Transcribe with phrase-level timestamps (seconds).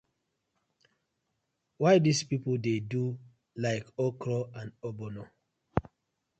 [1.81, 3.09] Why dis pipu dey draw
[3.63, 5.23] like okra and ogbono.